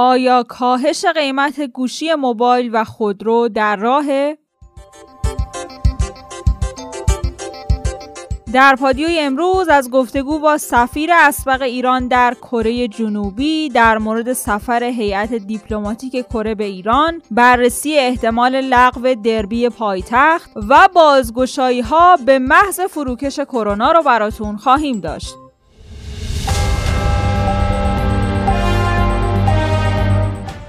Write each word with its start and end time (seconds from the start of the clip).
آیا 0.00 0.42
کاهش 0.42 1.04
قیمت 1.04 1.60
گوشی 1.60 2.14
موبایل 2.14 2.70
و 2.72 2.84
خودرو 2.84 3.48
در 3.48 3.76
راه؟ 3.76 4.04
در 8.52 8.76
پادیوی 8.76 9.18
امروز 9.18 9.68
از 9.68 9.90
گفتگو 9.90 10.38
با 10.38 10.58
سفیر 10.58 11.10
اسبق 11.12 11.62
ایران 11.62 12.08
در 12.08 12.34
کره 12.34 12.88
جنوبی 12.88 13.68
در 13.68 13.98
مورد 13.98 14.32
سفر 14.32 14.84
هیئت 14.84 15.34
دیپلماتیک 15.34 16.26
کره 16.26 16.54
به 16.54 16.64
ایران، 16.64 17.22
بررسی 17.30 17.98
احتمال 17.98 18.60
لغو 18.60 19.14
دربی 19.14 19.68
پایتخت 19.68 20.50
و 20.68 20.88
بازگشایی 20.94 21.80
ها 21.80 22.16
به 22.16 22.38
محض 22.38 22.80
فروکش 22.80 23.40
کرونا 23.40 23.92
رو 23.92 24.02
براتون 24.02 24.56
خواهیم 24.56 25.00
داشت. 25.00 25.34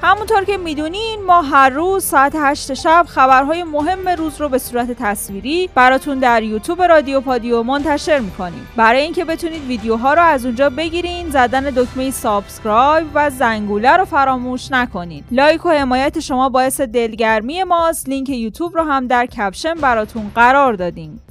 همونطور 0.09 0.43
که 0.43 0.57
می‌دونین 0.57 1.25
ما 1.25 1.41
هر 1.41 1.69
روز 1.69 2.03
ساعت 2.03 2.35
8 2.35 2.73
شب 2.73 3.05
خبرهای 3.09 3.63
مهم 3.63 4.09
روز 4.09 4.41
رو 4.41 4.49
به 4.49 4.57
صورت 4.57 4.91
تصویری 4.91 5.69
براتون 5.75 6.19
در 6.19 6.43
یوتیوب 6.43 6.81
رادیو 6.81 7.21
پادیو 7.21 7.63
منتشر 7.63 8.19
می‌کنیم. 8.19 8.67
برای 8.75 9.01
اینکه 9.01 9.25
بتونید 9.25 9.65
ویدیوها 9.65 10.13
رو 10.13 10.21
از 10.21 10.45
اونجا 10.45 10.69
بگیرین 10.69 11.29
زدن 11.29 11.63
دکمه 11.63 12.11
subscribe 12.11 13.07
و 13.13 13.29
زنگوله 13.29 13.97
رو 13.97 14.05
فراموش 14.05 14.71
نکنید 14.71 15.25
like 15.31 15.65
و 15.65 15.69
حمایت 15.69 16.19
شما 16.19 16.49
باعث 16.49 16.81
دلگرمی 16.81 17.63
ماست. 17.63 18.09
لینک 18.09 18.29
یوتیوب 18.29 18.77
رو 18.77 18.83
هم 18.83 19.07
در 19.07 19.25
caption 19.25 19.73
براتون 19.73 20.31
قرار 20.35 20.73
دادیم. 20.73 21.21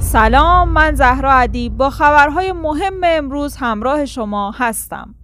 سلام 0.00 0.68
من 0.68 0.94
زهرا 0.94 1.32
ادیب. 1.32 1.76
با 1.76 1.90
خبرهای 1.90 2.52
مهم 2.52 3.00
امروز 3.04 3.56
همراه 3.56 4.06
شما 4.06 4.50
هستم. 4.50 5.14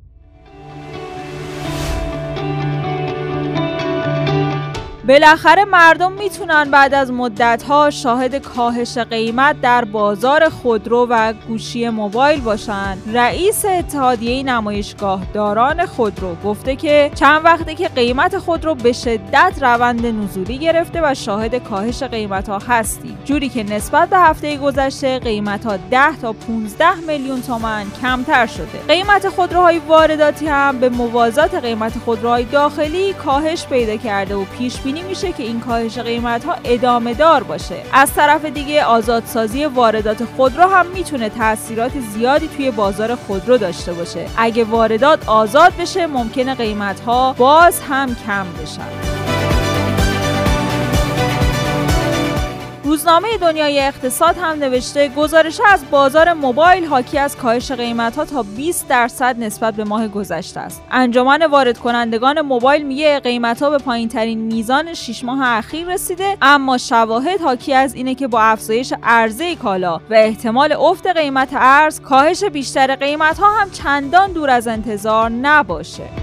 بالاخره 5.08 5.64
مردم 5.64 6.12
می‌تونن 6.12 6.70
بعد 6.70 6.94
از 6.94 7.10
مدتها 7.10 7.90
شاهد 7.90 8.36
کاهش 8.36 8.98
قیمت 8.98 9.60
در 9.60 9.84
بازار 9.84 10.48
خودرو 10.48 11.06
و 11.10 11.32
گوشی 11.48 11.88
موبایل 11.88 12.40
باشن. 12.40 12.98
رئیس 13.12 13.64
اتحادیه 13.64 14.42
نمایشگاه 14.42 15.20
داران 15.34 15.86
خودرو 15.86 16.34
گفته 16.34 16.76
که 16.76 17.10
چند 17.14 17.44
وقته 17.44 17.74
که 17.74 17.88
قیمت 17.88 18.38
خودرو 18.38 18.74
به 18.74 18.92
شدت 18.92 19.58
روند 19.60 20.06
نزولی 20.06 20.58
گرفته 20.58 21.00
و 21.04 21.14
شاهد 21.14 21.54
کاهش 21.54 22.02
قیمت 22.02 22.48
ها 22.48 22.58
هستی. 22.68 23.16
جوری 23.24 23.48
که 23.48 23.62
نسبت 23.62 24.08
به 24.08 24.18
هفته 24.18 24.56
گذشته 24.56 25.18
قیمت 25.18 25.66
ها 25.66 25.76
10 25.90 26.16
تا 26.16 26.32
15 26.32 26.94
میلیون 26.94 27.42
تومن 27.42 27.86
کمتر 28.02 28.46
شده. 28.46 28.78
قیمت 28.88 29.28
خودروهای 29.28 29.78
وارداتی 29.78 30.46
هم 30.46 30.78
به 30.78 30.88
موازات 30.88 31.54
قیمت 31.54 31.98
خودروهای 31.98 32.44
داخلی 32.44 33.12
کاهش 33.12 33.66
پیدا 33.66 33.96
کرده 33.96 34.34
و 34.34 34.44
پیش 34.44 34.80
بینی 34.80 35.01
میشه 35.08 35.32
که 35.32 35.42
این 35.42 35.60
کاهش 35.60 35.98
قیمت 35.98 36.44
ها 36.44 36.56
ادامه 36.64 37.14
دار 37.14 37.42
باشه. 37.42 37.76
از 37.92 38.14
طرف 38.14 38.44
دیگه 38.44 38.84
آزادسازی 38.84 39.64
واردات 39.64 40.24
خودرو 40.24 40.64
هم 40.68 40.86
می‌تونه 40.86 41.28
تاثیرات 41.28 41.92
زیادی 42.00 42.48
توی 42.48 42.70
بازار 42.70 43.14
خودرو 43.14 43.58
داشته 43.58 43.92
باشه. 43.92 44.26
اگه 44.36 44.64
واردات 44.64 45.28
آزاد 45.28 45.72
بشه 45.78 46.06
ممکنه 46.06 46.54
قیمت 46.54 47.00
ها 47.00 47.32
باز 47.32 47.80
هم 47.80 48.16
کم 48.26 48.46
بشن. 48.62 49.21
روزنامه 52.92 53.28
دنیای 53.40 53.80
اقتصاد 53.80 54.36
هم 54.36 54.58
نوشته 54.58 55.08
گزارش 55.08 55.60
از 55.68 55.90
بازار 55.90 56.32
موبایل 56.32 56.84
حاکی 56.84 57.18
از 57.18 57.36
کاهش 57.36 57.72
قیمت 57.72 58.16
ها 58.16 58.24
تا 58.24 58.42
20 58.42 58.88
درصد 58.88 59.36
نسبت 59.38 59.74
به 59.74 59.84
ماه 59.84 60.08
گذشته 60.08 60.60
است. 60.60 60.82
انجمن 60.90 61.42
وارد 61.42 61.78
کنندگان 61.78 62.40
موبایل 62.40 62.86
میگه 62.86 63.20
قیمت 63.20 63.62
ها 63.62 63.70
به 63.70 63.78
پایین 63.78 64.08
ترین 64.08 64.38
میزان 64.38 64.94
6 64.94 65.24
ماه 65.24 65.38
اخیر 65.42 65.86
رسیده 65.86 66.36
اما 66.42 66.78
شواهد 66.78 67.40
حاکی 67.40 67.74
از 67.74 67.94
اینه 67.94 68.14
که 68.14 68.26
با 68.26 68.40
افزایش 68.40 68.92
عرضه 69.02 69.56
کالا 69.56 69.96
و 70.10 70.14
احتمال 70.14 70.72
افت 70.72 71.06
قیمت 71.06 71.48
ارز 71.52 72.00
کاهش 72.00 72.44
بیشتر 72.44 72.96
قیمت 72.96 73.38
ها 73.38 73.50
هم 73.60 73.70
چندان 73.70 74.32
دور 74.32 74.50
از 74.50 74.68
انتظار 74.68 75.30
نباشه. 75.30 76.21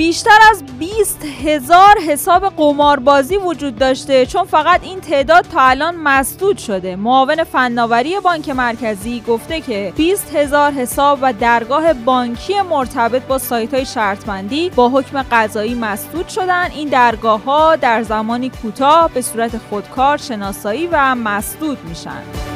بیشتر 0.00 0.38
از 0.50 0.62
20 0.78 1.24
هزار 1.44 1.98
حساب 2.06 2.56
قماربازی 2.56 3.36
وجود 3.36 3.76
داشته 3.76 4.26
چون 4.26 4.44
فقط 4.44 4.82
این 4.82 5.00
تعداد 5.00 5.44
تا 5.44 5.60
الان 5.60 5.96
مسدود 5.96 6.58
شده. 6.58 6.96
معاون 6.96 7.44
فناوری 7.44 8.20
بانک 8.20 8.48
مرکزی 8.48 9.22
گفته 9.28 9.60
که 9.60 9.92
20 9.96 10.34
هزار 10.34 10.72
حساب 10.72 11.18
و 11.22 11.32
درگاه 11.32 11.92
بانکی 11.92 12.60
مرتبط 12.60 13.22
با 13.22 13.38
سایت 13.38 13.74
های 13.74 13.86
شرطبندی 13.86 14.70
با 14.70 14.88
حکم 14.88 15.22
قضایی 15.22 15.74
مسدود 15.74 16.28
شدن. 16.28 16.70
این 16.70 16.88
درگاه 16.88 17.44
ها 17.44 17.76
در 17.76 18.02
زمانی 18.02 18.50
کوتاه 18.62 19.10
به 19.14 19.22
صورت 19.22 19.58
خودکار 19.58 20.16
شناسایی 20.16 20.88
و 20.92 21.14
مسدود 21.14 21.78
میشن. 21.88 22.49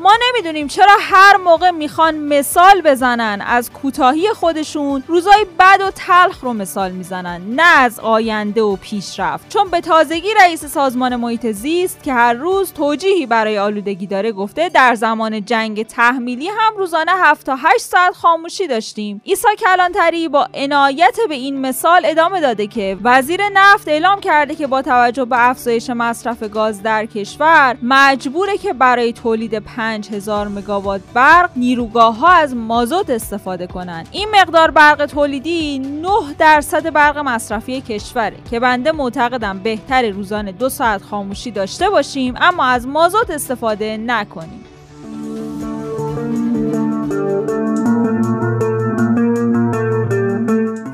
ما 0.00 0.12
نمی‌دونیم 0.28 0.68
چرا 0.68 0.96
هر 1.00 1.36
موقع 1.36 1.70
می‌خوان 1.70 2.18
مثال 2.18 2.80
بزنن 2.80 3.42
از 3.46 3.72
کوتاهی 3.72 4.28
خودشون 4.28 5.04
روزای 5.06 5.46
بد 5.58 5.80
و 5.80 5.90
تلخ 5.90 6.44
رو 6.44 6.52
مثال 6.52 6.92
می‌زنن 6.92 7.42
نه 7.48 7.62
از 7.62 8.00
آینده 8.00 8.62
و 8.62 8.76
پیشرفت. 8.76 9.48
چون 9.48 9.70
به 9.70 9.80
تازگی 9.80 10.28
رئیس 10.40 10.64
سازمان 10.64 11.16
محیط 11.16 11.46
زیست 11.46 12.02
که 12.02 12.12
هر 12.12 12.32
روز 12.32 12.72
توجیهی 12.72 13.26
برای 13.26 13.58
آلودگی 13.58 14.06
داره 14.06 14.32
گفته 14.32 14.68
در 14.68 14.94
زمان 14.94 15.44
جنگ 15.44 15.86
تحمیلی 15.86 16.48
هم 16.48 16.76
روزانه 16.76 17.12
7 17.12 17.46
تا 17.46 17.56
8 17.56 17.78
ساعت 17.78 18.14
خاموشی 18.14 18.66
داشتیم. 18.66 19.22
عیسی 19.26 19.48
کلانتری 19.58 20.28
با 20.28 20.48
عنایت 20.54 21.16
به 21.28 21.34
این 21.34 21.60
مثال 21.60 22.02
ادامه 22.04 22.40
داده 22.40 22.66
که 22.66 22.96
وزیر 23.04 23.40
نفت 23.54 23.88
اعلام 23.88 24.20
کرده 24.20 24.54
که 24.54 24.66
با 24.66 24.82
توجه 24.82 25.24
به 25.24 25.48
افزایش 25.48 25.90
مصرف 25.90 26.42
گاز 26.42 26.82
در 26.82 27.06
کشور 27.06 27.76
مجبوره 27.82 28.58
که 28.58 28.72
برای 28.72 29.12
تولید 29.12 29.58
5000 29.88 30.48
مگاوات 30.48 31.00
برق 31.14 31.50
نیروگاه 31.56 32.18
ها 32.18 32.28
از 32.28 32.54
مازوت 32.54 33.10
استفاده 33.10 33.66
کنند. 33.66 34.08
این 34.12 34.28
مقدار 34.40 34.70
برق 34.70 35.06
تولیدی 35.06 35.78
9 35.78 36.08
درصد 36.38 36.92
برق 36.92 37.18
مصرفی 37.18 37.80
کشوره. 37.80 38.36
که 38.50 38.60
بنده 38.60 38.92
معتقدم 38.92 39.58
بهتر 39.58 40.10
روزانه 40.10 40.52
دو 40.52 40.68
ساعت 40.68 41.02
خاموشی 41.02 41.50
داشته 41.50 41.90
باشیم 41.90 42.34
اما 42.40 42.64
از 42.64 42.86
مازوت 42.86 43.30
استفاده 43.30 43.96
نکنیم. 43.96 44.64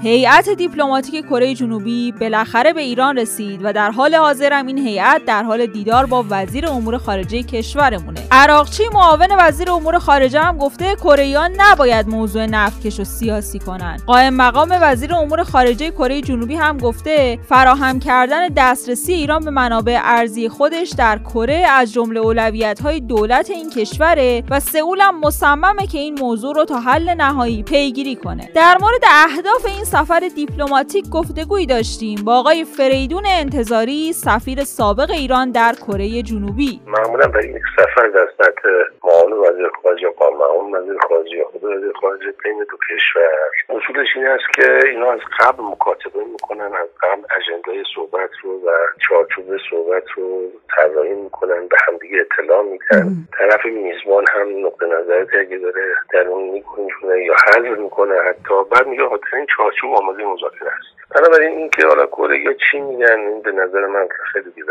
هیئت 0.03 0.49
دیپلماتیک 0.49 1.27
کره 1.27 1.55
جنوبی 1.55 2.13
بالاخره 2.13 2.73
به 2.73 2.81
ایران 2.81 3.19
رسید 3.19 3.61
و 3.65 3.73
در 3.73 3.91
حال 3.91 4.15
حاضر 4.15 4.53
هم 4.53 4.67
این 4.67 4.79
هیئت 4.79 5.25
در 5.27 5.43
حال 5.43 5.67
دیدار 5.67 6.07
با 6.07 6.25
وزیر 6.31 6.67
امور 6.67 6.99
خارجه 6.99 7.43
کشورمونه. 7.43 8.14
عراقچی 8.31 8.83
معاون 8.93 9.29
وزیر 9.39 9.71
امور 9.71 9.99
خارجه 9.99 10.41
هم 10.41 10.59
گفته 10.59 10.95
کره 10.95 11.49
نباید 11.57 12.09
موضوع 12.09 12.47
نفتکش 12.47 12.99
رو 12.99 13.05
سیاسی 13.05 13.59
کنند 13.59 14.03
قائم 14.07 14.35
مقام 14.35 14.79
وزیر 14.81 15.15
امور 15.15 15.43
خارجه 15.43 15.91
کره 15.91 16.21
جنوبی 16.21 16.55
هم 16.55 16.79
گفته 16.79 17.39
فراهم 17.49 18.01
کردن 18.01 18.49
دسترسی 18.49 19.13
ایران 19.13 19.45
به 19.45 19.51
منابع 19.51 20.01
ارزی 20.03 20.49
خودش 20.49 20.93
در 20.99 21.19
کره 21.19 21.67
از 21.71 21.93
جمله 21.93 22.21
اولویت 22.21 22.81
های 22.81 23.01
دولت 23.01 23.51
این 23.51 23.71
کشوره 23.71 24.43
و 24.51 24.61
سئول 24.61 25.01
هم 25.01 25.21
مصممه 25.21 25.87
که 25.87 25.99
این 25.99 26.19
موضوع 26.21 26.55
رو 26.55 26.65
تا 26.65 26.81
حل 26.81 27.15
نهایی 27.15 27.63
پیگیری 27.63 28.17
کنه. 28.17 28.51
در 28.55 28.79
مورد 28.81 29.03
اهداف 29.11 29.67
این 29.67 29.85
سفر 29.85 30.31
دیپلماتیک 30.35 31.09
گفتگویی 31.09 31.67
داشتیم. 31.67 32.25
با 32.25 32.39
آقای 32.39 32.65
فریدون 32.65 33.25
انتظاری 33.27 34.13
سفیر 34.13 34.65
سابق 34.65 35.11
ایران 35.11 35.51
در 35.51 35.75
کره 35.75 36.23
جنوبی. 36.23 36.81
معمولا 36.87 37.27
برای 37.27 37.47
این 37.47 37.61
سفر 37.77 38.09
در 38.15 38.29
سطح 38.39 38.69
معاون 39.05 39.33
وزیر 39.33 39.69
خارجه 39.83 40.09
و 40.09 40.31
معاون 40.31 40.75
وزیر 40.75 40.99
خارجه 41.09 41.45
خود 41.45 41.65
وزیر 41.65 41.93
خارجه 42.01 42.35
بین 42.45 42.59
دو 42.71 42.77
کشور. 42.91 43.51
اصولش 43.69 44.09
این 44.17 44.27
است 44.27 44.45
که 44.55 44.89
اینا 44.89 45.13
از 45.13 45.21
قبل 45.41 45.63
مکاتبه 45.63 46.25
می‌کنن 46.25 46.75
از 46.75 46.89
قبل 47.03 47.23
اجندای 47.37 47.85
صحبت 47.95 48.31
رو 48.43 48.51
و 48.67 48.71
چارچوب 49.09 49.45
صحبت 49.71 50.05
رو 50.17 50.51
طراحی 50.77 51.15
می‌کنن 51.15 51.69
به 51.69 51.77
همدیگه 51.89 52.17
اطلاع 52.21 52.63
میدن. 52.63 53.29
طرف 53.39 53.65
میزبان 53.65 54.25
هم 54.33 54.67
نقطه 54.67 54.87
نظرت 54.87 55.29
اگه 55.41 55.59
داره 55.59 55.95
در 56.13 56.29
اون 56.29 56.51
می‌کنه 56.51 57.25
یا 57.25 57.35
حل 57.47 57.69
می‌کنه 57.69 58.15
حتی 58.21 58.55
بعد 58.71 58.87
میگه 58.87 59.03
این 59.03 59.47
چارچوب 59.57 59.81
چوب 59.81 59.97
آماده 59.97 60.25
مذاکره 60.25 60.69
است. 60.69 60.95
بنابراین 61.15 61.59
اینکه 61.59 61.87
حالا 61.87 62.07
کره 62.07 62.39
یا 62.39 62.53
چی 62.53 62.81
میگن 62.81 63.21
این 63.21 63.43
به 63.43 63.53
نظر 63.53 63.87
من 63.87 64.09
خیلی 64.33 64.51
بی 64.51 64.63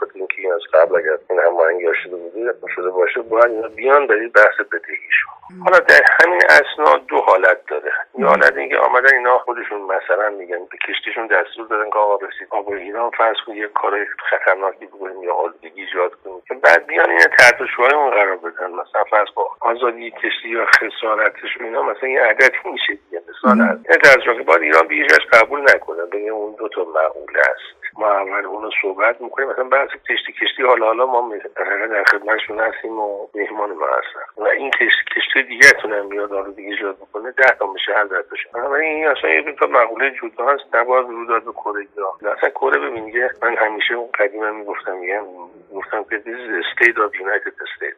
خاطر 0.00 0.12
اینکه 0.14 0.34
این 0.38 0.52
از 0.52 0.60
قبل 0.74 0.96
اگر 0.96 1.18
این 1.30 1.40
هماهنگی 1.40 1.84
شده 2.04 2.16
بوده 2.16 2.52
شده 2.74 2.90
باشه 2.90 3.20
باید 3.20 3.50
اینا 3.50 3.68
بیان 3.68 4.06
برای 4.06 4.28
بحث 4.28 4.56
بدهیشون 4.72 5.38
حالا 5.64 5.78
در 5.78 6.02
همین 6.20 6.40
اسنا 6.48 6.98
دو 7.08 7.16
حالت 7.16 7.66
داره. 7.66 7.92
یه 8.18 8.26
حالت 8.26 8.56
اینکه 8.56 8.78
آمدن 8.78 9.14
اینا 9.14 9.38
خودشون 9.38 9.80
مثلا 9.80 10.28
میگن 10.30 10.58
به 10.58 10.78
کشتیشون 10.88 11.26
دستور 11.26 11.66
دادن 11.66 11.90
که 11.90 11.98
آقا 11.98 12.26
رسید. 12.26 12.48
آقا 12.50 12.74
ایران 12.74 13.10
فرض 13.10 13.36
کن 13.46 13.52
یه 13.52 13.68
کار 13.68 14.06
خطرناکی 14.30 14.86
بکنیم 14.86 15.22
یا 15.22 15.34
آلودگی 15.34 15.82
ایجاد 15.82 16.12
کنیم. 16.24 16.42
که 16.48 16.54
بعد 16.54 16.86
بیان 16.86 17.10
این 17.10 17.18
تحت 17.18 17.54
اون 17.78 18.10
قرار 18.10 18.36
بدن. 18.36 18.70
مثلا 18.70 19.04
فرض 19.10 19.28
کن 19.34 19.44
آزادی 19.60 20.10
کشتی 20.10 20.48
یا 20.48 20.66
خسارتش 20.66 21.56
اینا 21.60 21.82
مثلا 21.82 22.08
یه 22.08 22.22
عددی 22.22 22.70
میشه 22.72 22.94
دیگه. 22.94 23.22
هست 23.44 23.90
این 23.90 23.98
تحت 23.98 24.46
باید 24.46 24.62
ایران 24.62 24.86
بیش 24.86 25.12
قبول 25.32 25.60
نکنه. 25.60 26.04
بگه 26.12 26.30
اون 26.30 26.54
دو 26.58 26.68
تا 26.68 26.84
معقوله 26.84 27.40
است. 27.40 27.87
ما 27.98 28.10
اول 28.10 28.44
اونو 28.46 28.70
صحبت 28.82 29.20
می‌کنیم. 29.20 29.48
مثلا 29.48 29.64
بحث 29.64 29.88
کشتی 29.88 30.32
کشتی 30.32 30.62
حالا 30.62 30.86
حالا 30.86 31.06
ما 31.06 31.36
در 31.90 32.04
خدمتشون 32.04 32.60
هستیم 32.60 32.98
و 32.98 33.26
میهمان 33.34 33.70
ما 33.70 33.86
هستن. 33.86 34.42
و 34.42 34.44
این 34.44 34.70
کشتی 34.70 35.04
کشتی 35.16 35.42
دیگه 35.42 35.70
تونم 35.70 36.06
میاد 36.06 36.32
حالا 36.32 36.50
دیگه 36.50 36.70
ایجاد 36.70 36.96
بکنه. 36.96 37.30
ده 37.30 37.56
تا 37.58 37.66
میشه 37.66 37.92
هر 37.92 38.06
تاشه 38.06 38.48
بنابراین 38.54 38.94
این 38.94 39.08
اصلا 39.08 39.30
یه 39.30 39.52
تا 39.52 39.66
مقوله 39.66 40.10
جدا 40.22 40.46
هست. 40.46 40.74
نباید 40.74 41.06
رو 41.06 41.26
داد 41.26 41.44
به 41.44 41.52
کره 41.52 41.86
اصلا 42.36 42.50
کره 42.50 42.78
ببین 42.78 43.28
من 43.42 43.56
همیشه 43.56 43.94
اون 43.94 44.08
قدیما 44.18 44.50
می‌گفتم 44.50 44.96
میگم 44.96 45.24
گفتم 45.74 46.04
که 46.04 46.18
this 46.18 46.40
is 46.58 46.66
state 46.74 46.96
of 46.96 47.08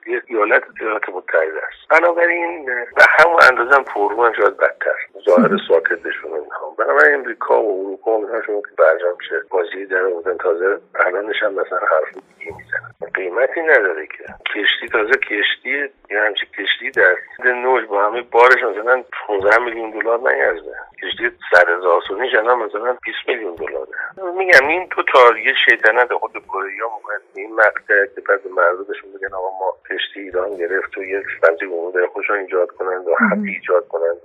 یه 0.06 0.22
ایالت 0.26 0.62
ایالات 0.80 1.08
متحده 1.08 1.60
است. 1.68 1.88
بنابراین 1.90 2.64
به 2.66 3.04
همون 3.18 3.40
اندازه 3.50 3.76
هم 3.76 3.84
پررو 3.84 4.34
شاید 4.34 4.56
بدتر. 4.56 4.96
ظاهر 5.24 5.50
ساکتشون 5.68 6.32
اینها 6.32 6.59
بنابراین 6.80 7.14
امریکا 7.14 7.62
و 7.62 7.80
اروپا 7.80 8.18
و 8.18 8.26
شما 8.46 8.60
که 8.60 8.74
برجام 8.78 9.16
شه 9.28 9.42
بازی 9.50 9.86
در 9.86 10.04
بودن 10.04 10.36
تازه 10.36 10.80
الانش 10.94 11.42
هم 11.42 11.52
مثلا 11.52 11.78
حرف 11.78 12.16
می‌زنن. 12.38 13.10
قیمتی 13.14 13.60
نداره 13.60 14.06
که. 14.06 14.24
کشتی 14.54 14.88
تازه 14.92 15.12
کشتی 15.12 15.90
یه 16.10 16.20
همچی 16.20 16.46
کشتی 16.46 16.90
در 16.90 17.16
نوش 17.52 17.84
با 17.84 18.06
همه 18.06 18.22
بارش 18.22 18.62
مثلا 18.62 19.04
15 19.26 19.58
میلیون 19.58 19.90
دلار 19.90 20.18
نیازده 20.18 20.76
کشتی 21.02 21.30
سر 21.52 21.80
زاسونیش 21.82 22.34
الان 22.34 22.58
مثلا 22.58 22.96
20 23.04 23.28
میلیون 23.28 23.54
دلاره. 23.54 23.92
میگم 24.36 24.68
این 24.68 24.88
تو 24.88 25.02
تا 25.02 25.38
یه 25.38 25.54
شیطنت 25.64 26.12
خود 26.12 26.32
کره 26.32 26.70
موقع 26.82 27.14
این 27.34 27.54
مقطع 27.54 28.06
که 28.14 28.20
بعد 28.28 28.40
مردودشون 28.56 29.12
بگن 29.12 29.34
آقا 29.34 29.50
ما 29.58 29.76
کشتی 29.90 30.20
ایران 30.20 30.56
گرفت 30.56 30.98
و 30.98 31.02
یک 31.02 31.26
فضی 31.42 31.64
عمومی 31.64 32.06
خوش 32.06 32.30
ایجاد 32.30 32.70
کنند 32.70 33.08
و 33.08 33.14
حق 33.14 33.44
ایجاد 33.44 33.88
کنند. 33.88 34.16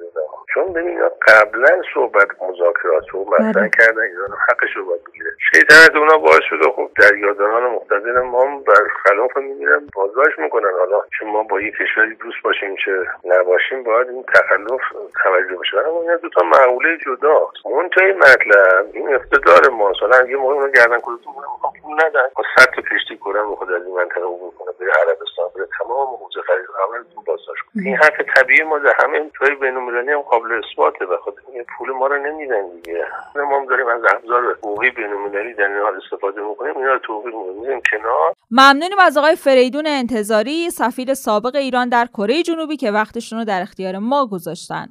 چون 0.54 0.74
ببین 0.74 1.00
قبلا 1.28 1.82
صحبت 1.94 2.28
مذاکرات 2.50 3.10
رو 3.12 3.26
مطرح 3.30 3.52
بله. 3.52 3.70
کردن 3.70 4.02
ایران 4.02 4.30
حقش 4.50 4.76
رو 4.76 4.86
باید 4.86 5.04
بگیره. 5.04 5.32
شیطنت 5.54 5.96
اونا 5.96 6.18
باعث 6.18 6.44
شده 6.50 6.72
خب 6.76 6.90
در 7.02 7.18
یادگان 7.18 7.64
مقتدر 7.64 8.22
ما 8.22 8.60
بر 8.68 8.88
خلاف 9.04 9.38
میمیرن 9.38 9.88
بازداشت 9.96 10.40
می‌کنن. 10.40 10.72
حالا 10.80 11.02
چون 11.20 11.30
ما 11.30 11.44
با 11.44 11.62
یک 11.62 11.74
کشوری 11.82 12.16
دوست 12.16 12.42
باشیم 12.44 12.76
چه 12.86 12.92
نباشیم 13.26 13.84
باید 13.84 14.10
این 14.10 14.24
تخلف 14.24 14.82
توجه 15.24 15.56
بشه. 15.62 15.78
اما 15.78 16.02
این 16.02 16.18
دو 16.22 16.30
تا 16.30 16.44
معقوله 16.44 16.98
جداست 16.98 17.66
منتهی 17.66 18.12
مطلب 18.14 18.86
این 18.94 19.16
اقتدار 19.16 19.70
ما 19.70 19.90
مثلا 19.90 20.30
یه 20.30 20.38
موقع 20.38 20.54
اونو 20.54 20.68
گردن 20.68 21.00
کلتون 21.00 21.34
می‌خوام 21.36 21.74
پول 21.84 21.94
ندن. 22.06 22.28
با 22.36 22.44
صد 22.58 22.70
تا 22.76 22.82
کشتی 22.82 23.16
بخواد 23.52 23.72
از 23.72 23.86
این 23.86 23.96
منطقه 23.96 24.22
عبور 24.22 24.52
کنه 24.60 24.72
به 24.80 24.86
عربستان 24.86 25.50
به 25.56 25.68
تمام 25.80 26.08
حوزه 26.08 26.42
خرید 26.42 26.66
اولتون 26.88 27.24
بازداشت 27.28 27.62
کنه. 27.62 27.84
این 27.86 27.96
حق 27.96 28.18
طبیعی 28.36 28.64
ما 28.64 28.80
در 28.80 28.94
همه 29.04 29.30
توی 29.34 29.56
بین‌المللی 29.56 30.12
هم 30.12 30.22
قابل 30.22 30.62
اثباته. 30.64 31.06
بخاطر 31.06 31.42
این 31.54 31.66
پول 31.78 31.92
ما 31.92 32.08
رو 32.08 32.16
نمیدن 32.36 32.70
دیگه. 32.76 33.06
ما 33.36 33.66
داریم 33.70 33.88
از 33.88 34.02
ابزار 34.16 34.54
حقوقی 34.58 34.90
بین‌المللی 34.90 35.54
در 35.54 35.64
این 35.64 35.82
حال 35.84 35.94
استفاده 36.04 36.42
می‌کنیم 36.42 36.78
اینا 36.78 36.94
رو 36.94 37.00
توقیف 37.00 37.34
می‌کنیم. 37.34 37.82
کنار. 37.92 38.34
ممنونیم 38.52 39.00
از 39.00 39.18
آقای 39.18 39.36
فریدون 39.36 39.88
انتظاری 39.88 40.70
سفیر 40.70 41.14
سابق 41.14 41.56
ایران 41.56 41.90
در 41.90 42.06
کره 42.06 42.44
جنوبی 42.44 42.78
که 42.78 42.92
وقتشون 42.92 43.40
رو 43.40 43.46
در 43.46 43.62
اختیار 43.62 43.98
ما 43.98 44.28
گذاشتن. 44.28 44.88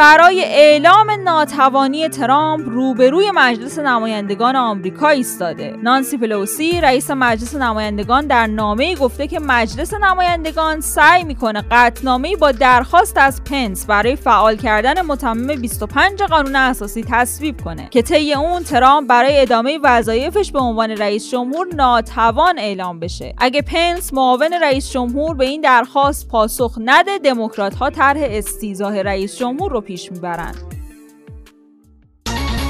برای 0.00 0.44
اعلام 0.44 1.10
ناتوانی 1.24 2.08
ترامپ 2.08 2.68
روبروی 2.68 3.30
مجلس 3.34 3.78
نمایندگان 3.78 4.56
آمریکا 4.56 5.08
ایستاده. 5.08 5.76
نانسی 5.82 6.18
پلوسی 6.18 6.80
رئیس 6.80 7.10
مجلس 7.10 7.54
نمایندگان 7.54 8.26
در 8.26 8.46
نامه 8.46 8.94
گفته 8.94 9.26
که 9.26 9.40
مجلس 9.40 9.94
نمایندگان 9.94 10.80
سعی 10.80 11.24
می‌کنه 11.24 11.64
قطعنامه 11.70 12.36
با 12.36 12.52
درخواست 12.52 13.18
از 13.18 13.44
پنس 13.44 13.86
برای 13.86 14.16
فعال 14.16 14.56
کردن 14.56 15.02
متمم 15.02 15.46
25 15.46 16.22
قانون 16.22 16.56
اساسی 16.56 17.04
تصویب 17.10 17.60
کنه 17.60 17.88
که 17.90 18.02
طی 18.02 18.34
اون 18.34 18.62
ترامپ 18.62 19.08
برای 19.08 19.40
ادامه 19.40 19.78
وظایفش 19.82 20.52
به 20.52 20.58
عنوان 20.58 20.90
رئیس 20.90 21.30
جمهور 21.30 21.66
ناتوان 21.74 22.58
اعلام 22.58 23.00
بشه. 23.00 23.34
اگه 23.38 23.62
پنس 23.62 24.14
معاون 24.14 24.52
رئیس 24.62 24.90
جمهور 24.90 25.36
به 25.36 25.44
این 25.44 25.60
درخواست 25.60 26.28
پاسخ 26.28 26.78
نده 26.78 27.18
دموکرات 27.18 27.74
ها 27.74 27.90
طرح 27.90 28.20
استیزاه 28.22 29.02
رئیس 29.02 29.38
جمهور 29.38 29.72
رو 29.72 29.80
پیش 29.90 30.12
می‌برند. 30.12 30.74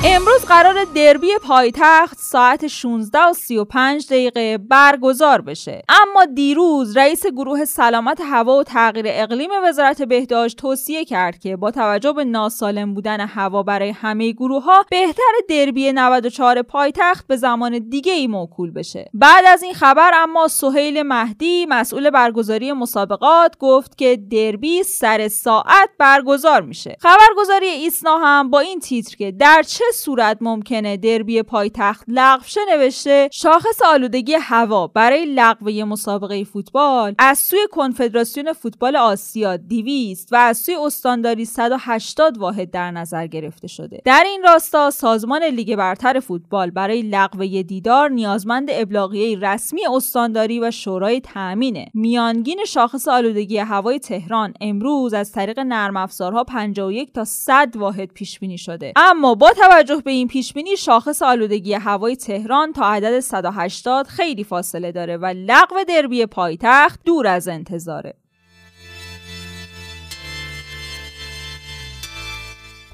امروز 0.05 0.45
قرار 0.45 0.85
دربی 0.95 1.29
پایتخت 1.43 2.19
ساعت 2.31 2.67
16 2.67 3.19
و 3.19 3.33
35 3.33 4.07
دقیقه 4.07 4.59
برگزار 4.59 5.41
بشه. 5.41 5.83
اما 5.89 6.25
دیروز 6.25 6.97
رئیس 6.97 7.27
گروه 7.27 7.65
سلامت 7.65 8.21
هوا 8.21 8.59
و 8.59 8.63
تغییر 8.63 9.07
اقلیم 9.09 9.51
وزارت 9.65 10.03
بهداشت 10.03 10.57
توصیه 10.57 11.05
کرد 11.05 11.39
که 11.39 11.57
با 11.57 11.71
توجه 11.71 12.13
به 12.13 12.25
ناسالم 12.25 12.95
بودن 12.95 13.21
هوا 13.21 13.63
برای 13.63 13.91
همه 13.91 14.33
گروه 14.33 14.65
ها 14.65 14.85
بهتر 14.91 15.33
دربی 15.49 15.93
94 15.93 16.63
پایتخت 16.63 17.27
به 17.27 17.37
زمان 17.37 17.79
دیگه 17.79 18.13
ای 18.13 18.27
موکول 18.27 18.71
بشه. 18.71 19.11
بعد 19.15 19.45
از 19.49 19.63
این 19.63 19.75
خبر 19.75 20.11
اما 20.15 20.49
سهیل 20.49 21.03
مهدی 21.03 21.67
مسئول 21.67 22.11
برگزاری 22.11 22.73
مسابقات 22.73 23.59
گفت 23.59 23.99
که 23.99 24.19
دربی 24.31 24.83
سر 24.83 25.29
ساعت 25.29 25.91
برگزار 25.99 26.63
میشه. 26.63 26.97
خبرگزاری 27.01 27.67
ایسنا 27.67 28.19
هم 28.19 28.51
با 28.51 28.61
این 28.61 28.81
تیتر 28.81 29.17
که 29.17 29.33
در 29.33 29.63
چه 29.63 29.85
صورت 29.95 30.39
ممکنه 30.41 30.97
دربی 30.97 31.43
پایتخت 31.43 32.05
لغو 32.21 32.45
شه 32.47 32.61
نوشته 32.69 33.29
شاخص 33.33 33.83
آلودگی 33.87 34.35
هوا 34.41 34.87
برای 34.87 35.25
لغو 35.25 35.71
مسابقه 35.87 36.45
فوتبال 36.45 37.15
از 37.19 37.39
سوی 37.39 37.59
کنفدراسیون 37.71 38.53
فوتبال 38.53 38.97
آسیا 38.97 39.57
200 39.57 40.33
و 40.33 40.37
از 40.37 40.59
سوی 40.59 40.77
استانداری 40.77 41.45
180 41.45 42.39
واحد 42.39 42.71
در 42.71 42.91
نظر 42.91 43.27
گرفته 43.27 43.69
شده. 43.69 44.03
در 44.05 44.23
این 44.27 44.43
راستا 44.43 44.91
سازمان 44.91 45.45
لیگ 45.45 45.77
برتر 45.77 46.21
فوتبال 46.21 46.71
برای 46.71 47.03
لغو 47.03 47.63
دیدار 47.63 48.09
نیازمند 48.11 48.69
ابلاغیه 48.71 49.39
رسمی 49.39 49.87
استانداری 49.87 50.61
و 50.61 50.71
شورای 50.71 51.21
تامینه 51.21 51.87
میانگین 51.95 52.65
شاخص 52.67 53.09
آلودگی 53.09 53.59
هوای 53.59 53.99
تهران 53.99 54.55
امروز 54.61 55.15
از 55.15 55.33
طریق 55.33 55.59
نرم 55.59 55.97
افزارها 55.97 56.45
51 56.45 57.13
تا 57.13 57.25
100 57.25 57.77
واحد 57.77 58.13
پیش 58.13 58.39
بینی 58.39 58.59
شده. 58.59 58.93
اما 58.97 59.35
با 59.35 59.51
توجه 59.53 59.97
به 59.97 60.11
این 60.11 60.29
پیش 60.29 60.53
بینی 60.53 60.77
شاخص 60.77 61.23
آلودگی 61.23 61.73
هوای 61.75 62.10
تهران 62.17 62.73
تا 62.73 62.85
عدد 62.85 63.21
180 63.21 64.07
خیلی 64.07 64.45
فاصله 64.45 64.93
داره 64.93 65.17
و 65.17 65.27
لغو 65.27 65.85
دربی 65.89 66.27
پایتخت 66.27 67.01
دور 67.05 67.27
از 67.27 67.49
انتظاره. 67.49 68.20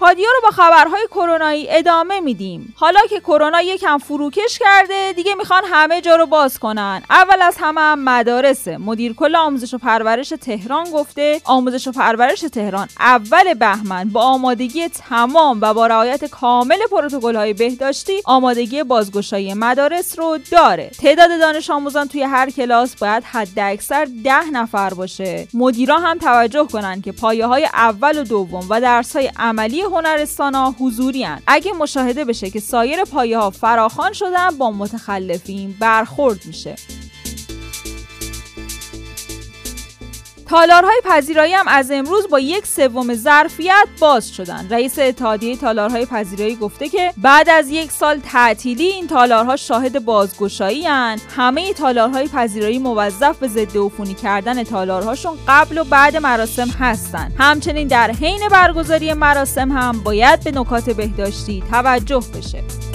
پادیا 0.06 0.28
رو 0.34 0.40
با 0.42 0.50
خبرهای 0.50 1.06
کرونایی 1.10 1.66
ادامه 1.70 2.20
میدیم. 2.20 2.74
حالا 2.76 3.00
که 3.10 3.20
کرونا 3.20 3.62
یکم 3.62 3.98
فروکش 3.98 4.58
کرده 4.58 5.12
دیگه 5.12 5.34
می‌خوان 5.34 5.62
همه 5.64 6.00
جا 6.00 6.16
رو 6.16 6.26
باز 6.26 6.58
کنن. 6.58 7.02
اول 7.10 7.42
از 7.42 7.56
همه 7.60 7.80
هم 7.80 8.04
مدارسه. 8.04 8.78
مدیر 8.78 9.14
کل 9.14 9.36
آموزش 9.36 9.74
و 9.74 9.78
پرورش 9.78 10.28
تهران 10.28 10.90
گفته 10.90 11.40
آموزش 11.44 11.88
و 11.88 11.92
پرورش 11.92 12.40
تهران 12.40 12.88
اول 12.98 13.54
بهمن. 13.54 14.08
با 14.08 14.22
آمادگی 14.22 14.88
تمام 14.88 15.58
و 15.62 15.74
با 15.74 15.86
رعایت 15.86 16.24
کامل 16.24 16.78
پروتکل 16.90 17.36
های 17.36 17.52
بهداشتی 17.52 18.22
آمادگی 18.24 18.82
بازگشایی 18.82 19.54
مدارس 19.54 20.18
رو 20.18 20.38
داره. 20.50 20.90
تعداد 21.02 21.40
دانش 21.40 21.70
آموزان 21.70 22.08
توی 22.08 22.22
هر 22.22 22.50
کلاس 22.50 22.96
باید 22.96 23.24
حد 23.24 23.58
اکثر 23.58 24.08
ده 24.24 24.50
نفر 24.52 24.94
باشه. 24.94 25.48
مدیرا 25.54 25.98
هم 25.98 26.18
توجه 26.18 26.66
کنن 26.66 27.00
که 27.02 27.12
پایه 27.12 27.46
های 27.46 27.64
اول 27.64 28.18
و 28.18 28.24
دوم 28.24 28.66
و 28.70 28.80
درس 28.80 29.16
های 29.16 29.30
عملی 29.38 29.82
هنرستان 29.96 30.54
ها 30.54 30.74
حضوری 30.80 31.24
هن. 31.24 31.42
اگه 31.46 31.72
مشاهده 31.72 32.24
بشه 32.24 32.50
که 32.50 32.60
سایر 32.60 33.04
پایه 33.04 33.38
ها 33.38 33.50
فراخان 33.50 34.12
شدن 34.12 34.50
با 34.58 34.70
متخلفین 34.70 35.76
برخورد 35.80 36.46
میشه 36.46 36.76
تالارهای 40.48 41.00
پذیرایی 41.04 41.52
هم 41.52 41.68
از 41.68 41.90
امروز 41.90 42.28
با 42.28 42.40
یک 42.40 42.66
سوم 42.66 43.14
ظرفیت 43.14 43.88
باز 44.00 44.34
شدن. 44.34 44.66
رئیس 44.70 44.98
اتحادیه 44.98 45.56
تالارهای 45.56 46.06
پذیرایی 46.06 46.56
گفته 46.56 46.88
که 46.88 47.12
بعد 47.16 47.48
از 47.48 47.70
یک 47.70 47.90
سال 47.90 48.18
تعطیلی 48.18 48.84
این 48.84 49.06
تالارها 49.06 49.56
شاهد 49.56 50.04
بازگشایی 50.04 50.86
هن. 50.86 51.18
همه 51.36 51.72
تالارهای 51.72 52.28
پذیرایی 52.28 52.78
موظف 52.78 53.38
به 53.38 53.48
ضد 53.48 53.76
عفونی 53.76 54.14
کردن 54.14 54.64
تالارهاشون 54.64 55.38
قبل 55.48 55.78
و 55.78 55.84
بعد 55.84 56.16
مراسم 56.16 56.68
هستند 56.68 57.34
همچنین 57.38 57.88
در 57.88 58.10
حین 58.10 58.48
برگزاری 58.50 59.12
مراسم 59.12 59.72
هم 59.72 60.02
باید 60.04 60.44
به 60.44 60.50
نکات 60.50 60.90
بهداشتی 60.90 61.62
توجه 61.70 62.22
بشه. 62.34 62.85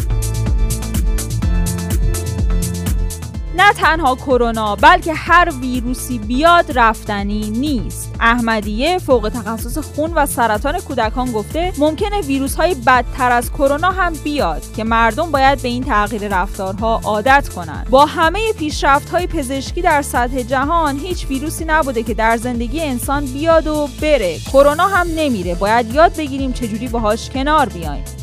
نه 3.56 3.74
تنها 3.74 4.16
کرونا 4.16 4.76
بلکه 4.76 5.14
هر 5.14 5.50
ویروسی 5.62 6.20
بیاد 6.20 6.66
رفتنی 6.76 7.50
نیست. 7.50 8.16
احمدیه 8.20 8.98
فوق 8.98 9.32
تخصص 9.36 9.78
خون 9.78 10.14
و 10.14 10.26
سرطان 10.26 10.80
کودکان 10.80 11.32
گفته 11.32 11.74
ممکنه 11.78 12.22
ویروس 12.22 12.56
های 12.56 12.76
بدتر 12.76 13.32
از 13.32 13.52
کرونا 13.52 13.92
هم 13.92 14.14
بیاد 14.14 14.64
که 14.76 14.84
مردم 14.84 15.32
باید 15.32 15.62
به 15.62 15.68
این 15.68 15.84
تغییر 15.84 16.28
رفتارها 16.28 17.02
عادت 17.04 17.50
کنند. 17.50 17.90
با 17.90 18.06
همه 18.06 18.54
پیشرفت 18.54 19.10
های 19.10 19.28
پزشکی 19.28 19.82
در 19.82 20.02
سطح 20.02 20.42
جهان 20.42 21.00
هیچ 21.00 21.26
ویروسی 21.26 21.66
نبوده 21.66 22.04
که 22.04 22.14
در 22.14 22.38
زندگی 22.38 22.82
انسان 22.82 23.26
بیاد 23.26 23.68
و 23.68 23.90
بره. 24.02 24.40
کرونا 24.40 24.88
هم 24.88 25.08
نمیره. 25.16 25.56
باید 25.56 25.96
یاد 25.96 26.18
بگیریم 26.18 26.54
چجوری 26.54 26.88
باهاش 26.88 27.30
کنار 27.30 27.70
بیایم. 27.70 28.21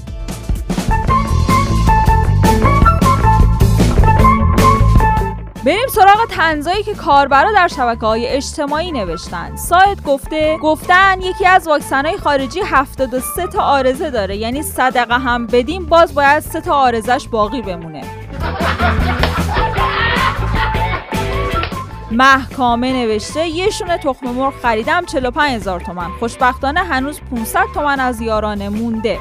بریم 5.64 5.86
سراغ 5.88 6.26
تنزایی 6.30 6.82
که 6.82 6.94
کاربرا 6.94 7.52
در 7.52 7.68
شبکه 7.68 8.06
های 8.06 8.26
اجتماعی 8.26 8.92
نوشتن. 8.92 9.56
سایت 9.56 10.02
گفته 10.02 10.58
گفتن 10.62 11.20
یکی 11.22 11.46
از 11.46 11.68
واکسن 11.68 12.06
های 12.06 12.16
خارجی 12.16 12.60
73 12.60 13.46
تا 13.46 13.62
آرزه 13.62 14.10
داره. 14.10 14.36
یعنی 14.36 14.62
صدقه 14.62 15.18
هم 15.18 15.46
بدیم 15.46 15.86
باز 15.86 16.14
باید 16.14 16.40
3 16.40 16.60
تا 16.60 16.74
آرزش 16.74 17.28
باقی 17.28 17.62
بمونه. 17.62 18.02
محکامه 22.10 22.92
نوشته 22.92 23.48
یه 23.48 23.70
شونه 23.70 23.98
تخم 23.98 24.26
مرغ 24.26 24.54
خریدم 24.62 25.04
45 25.04 25.54
هزار 25.54 25.80
تومن. 25.80 26.10
خوشبختانه 26.18 26.80
هنوز 26.80 27.20
500 27.30 27.64
تومن 27.74 28.00
از 28.00 28.20
یارانه 28.20 28.68
مونده. 28.68 29.18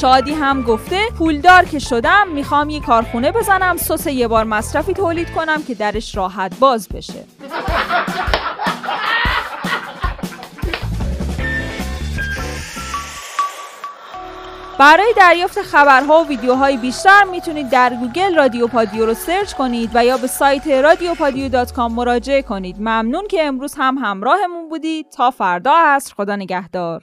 شادی 0.00 0.34
هم 0.34 0.62
گفته 0.62 1.00
پولدار 1.18 1.64
که 1.64 1.78
شدم 1.78 2.28
می‌خوام 2.28 2.70
یه 2.70 2.80
کارخونه 2.80 3.32
بزنم 3.32 3.76
سس 3.76 4.06
یه 4.06 4.28
بار 4.28 4.44
مصرفی 4.44 4.92
تولید 4.92 5.30
کنم 5.30 5.62
که 5.62 5.74
درش 5.74 6.16
راحت 6.16 6.58
باز 6.58 6.88
بشه. 6.88 7.24
برای 14.78 15.14
دریافت 15.16 15.62
خبرها 15.62 16.24
و 16.24 16.26
ویدیوهای 16.28 16.76
بیشتر 16.76 17.24
می‌تونید 17.24 17.70
در 17.70 17.94
گوگل 17.94 18.34
رادیو 18.34 18.66
پادیو 18.66 19.06
رو 19.06 19.14
search 19.14 19.52
کنید 19.52 19.90
و 19.94 20.04
یا 20.04 20.16
به 20.16 20.26
سایت 20.26 20.68
رادیو 20.68 21.14
پادیو 21.14 21.66
مراجعه 21.78 22.42
کنید. 22.42 22.76
ممنون 22.80 23.26
که 23.26 23.44
امروز 23.44 23.74
هم 23.78 23.98
همراهمون 23.98 24.68
بودید. 24.68 25.06
تا 25.10 25.30
فردا 25.30 25.72
عصر 25.76 26.14
خدا 26.14 26.36
نگهدار. 26.36 27.02